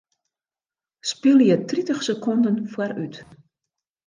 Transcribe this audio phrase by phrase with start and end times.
[1.09, 3.21] Spylje tritich sekonden foarút.